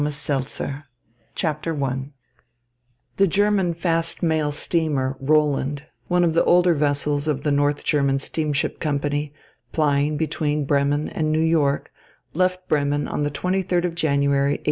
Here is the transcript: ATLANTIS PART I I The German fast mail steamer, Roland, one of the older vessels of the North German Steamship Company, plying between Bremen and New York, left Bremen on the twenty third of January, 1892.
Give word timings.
ATLANTIS 0.03 0.57
PART 0.57 1.67
I 1.67 1.69
I 1.85 2.09
The 3.17 3.27
German 3.27 3.75
fast 3.75 4.23
mail 4.23 4.51
steamer, 4.51 5.15
Roland, 5.19 5.83
one 6.07 6.23
of 6.23 6.33
the 6.33 6.43
older 6.43 6.73
vessels 6.73 7.27
of 7.27 7.43
the 7.43 7.51
North 7.51 7.83
German 7.83 8.17
Steamship 8.17 8.79
Company, 8.79 9.31
plying 9.71 10.17
between 10.17 10.65
Bremen 10.65 11.07
and 11.07 11.31
New 11.31 11.37
York, 11.39 11.91
left 12.33 12.67
Bremen 12.67 13.07
on 13.07 13.21
the 13.21 13.29
twenty 13.29 13.61
third 13.61 13.85
of 13.85 13.93
January, 13.93 14.53
1892. 14.53 14.59